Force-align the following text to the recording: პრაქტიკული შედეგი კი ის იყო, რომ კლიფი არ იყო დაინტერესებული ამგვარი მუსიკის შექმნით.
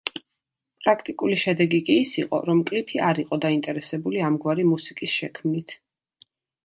პრაქტიკული 0.83 1.35
შედეგი 1.41 1.81
კი 1.89 1.97
ის 2.05 2.13
იყო, 2.21 2.39
რომ 2.49 2.63
კლიფი 2.71 3.03
არ 3.09 3.21
იყო 3.25 3.41
დაინტერესებული 3.47 4.25
ამგვარი 4.31 4.67
მუსიკის 4.71 5.19
შექმნით. 5.21 5.77